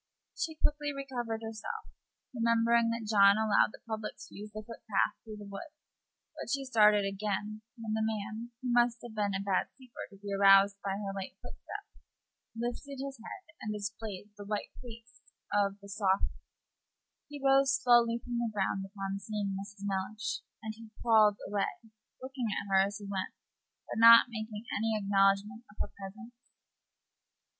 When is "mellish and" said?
19.85-20.73